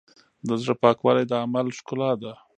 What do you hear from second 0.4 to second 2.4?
د زړۀ پاکوالی د عمل ښکلا ده.